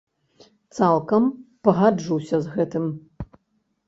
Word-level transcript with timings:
Цалкам 0.77 1.27
пагаджуся 1.67 2.37
з 2.47 2.55
гэтым. 2.55 2.89